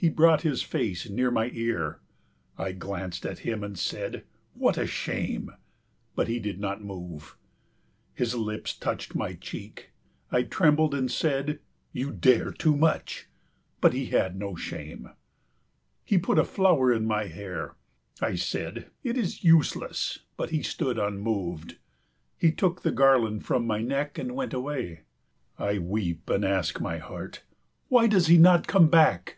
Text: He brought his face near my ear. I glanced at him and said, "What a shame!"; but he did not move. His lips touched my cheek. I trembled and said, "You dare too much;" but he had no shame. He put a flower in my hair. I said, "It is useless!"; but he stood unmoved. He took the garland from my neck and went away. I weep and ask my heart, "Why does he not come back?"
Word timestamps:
He 0.00 0.08
brought 0.08 0.42
his 0.42 0.62
face 0.62 1.10
near 1.10 1.28
my 1.28 1.50
ear. 1.52 1.98
I 2.56 2.70
glanced 2.70 3.26
at 3.26 3.40
him 3.40 3.64
and 3.64 3.76
said, 3.76 4.22
"What 4.54 4.78
a 4.78 4.86
shame!"; 4.86 5.50
but 6.14 6.28
he 6.28 6.38
did 6.38 6.60
not 6.60 6.84
move. 6.84 7.36
His 8.14 8.36
lips 8.36 8.74
touched 8.78 9.16
my 9.16 9.34
cheek. 9.34 9.90
I 10.30 10.44
trembled 10.44 10.94
and 10.94 11.10
said, 11.10 11.58
"You 11.92 12.12
dare 12.12 12.52
too 12.52 12.76
much;" 12.76 13.28
but 13.80 13.92
he 13.92 14.06
had 14.06 14.36
no 14.36 14.54
shame. 14.54 15.10
He 16.04 16.16
put 16.16 16.38
a 16.38 16.44
flower 16.44 16.92
in 16.92 17.04
my 17.04 17.26
hair. 17.26 17.74
I 18.20 18.36
said, 18.36 18.92
"It 19.02 19.18
is 19.18 19.42
useless!"; 19.42 20.20
but 20.36 20.50
he 20.50 20.62
stood 20.62 20.96
unmoved. 21.00 21.76
He 22.36 22.52
took 22.52 22.82
the 22.82 22.92
garland 22.92 23.44
from 23.44 23.66
my 23.66 23.80
neck 23.82 24.16
and 24.16 24.36
went 24.36 24.54
away. 24.54 25.00
I 25.58 25.80
weep 25.80 26.30
and 26.30 26.44
ask 26.44 26.80
my 26.80 26.98
heart, 26.98 27.42
"Why 27.88 28.06
does 28.06 28.28
he 28.28 28.38
not 28.38 28.68
come 28.68 28.86
back?" 28.88 29.34